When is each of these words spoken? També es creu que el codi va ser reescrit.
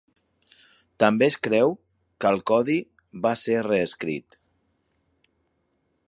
També 1.01 1.25
es 1.31 1.35
creu 1.47 1.73
que 2.23 2.31
el 2.35 2.41
codi 2.51 2.77
va 3.27 3.33
ser 3.43 3.59
reescrit. 3.67 4.39